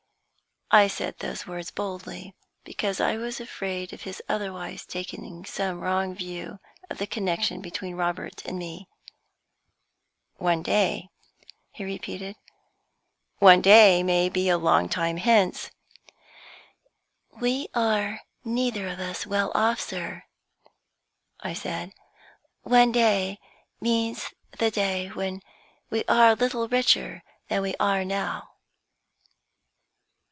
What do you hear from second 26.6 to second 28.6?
richer than we are now."